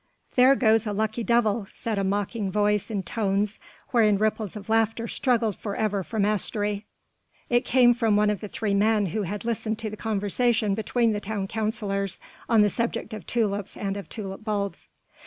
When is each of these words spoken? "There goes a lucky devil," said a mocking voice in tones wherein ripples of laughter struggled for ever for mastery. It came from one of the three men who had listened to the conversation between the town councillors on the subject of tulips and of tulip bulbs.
"There 0.33 0.55
goes 0.55 0.87
a 0.87 0.93
lucky 0.93 1.23
devil," 1.23 1.67
said 1.69 1.99
a 1.99 2.03
mocking 2.03 2.49
voice 2.51 2.89
in 2.89 3.03
tones 3.03 3.59
wherein 3.89 4.17
ripples 4.17 4.55
of 4.55 4.67
laughter 4.67 5.07
struggled 5.07 5.55
for 5.55 5.75
ever 5.75 6.01
for 6.01 6.17
mastery. 6.17 6.87
It 7.51 7.65
came 7.65 7.93
from 7.93 8.15
one 8.15 8.31
of 8.31 8.39
the 8.41 8.47
three 8.47 8.73
men 8.73 9.05
who 9.05 9.21
had 9.21 9.45
listened 9.45 9.77
to 9.77 9.91
the 9.91 9.97
conversation 9.97 10.73
between 10.73 11.13
the 11.13 11.21
town 11.21 11.47
councillors 11.47 12.19
on 12.49 12.61
the 12.63 12.69
subject 12.71 13.13
of 13.13 13.27
tulips 13.27 13.77
and 13.77 13.95
of 13.95 14.09
tulip 14.09 14.43
bulbs. 14.43 14.87